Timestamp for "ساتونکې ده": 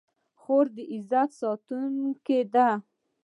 1.39-2.69